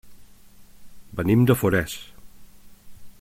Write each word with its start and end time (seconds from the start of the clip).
Venim 1.19 1.45
de 1.51 1.57
Forès. 1.61 1.95